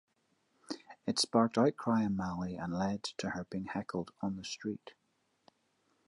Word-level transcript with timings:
It 1.05 1.19
sparked 1.19 1.59
outcry 1.59 2.01
in 2.01 2.15
Mali 2.15 2.55
and 2.55 2.73
led 2.73 3.03
to 3.19 3.29
her 3.29 3.43
being 3.43 3.65
heckled 3.65 4.09
on 4.19 4.35
the 4.35 4.43
street. 4.43 4.95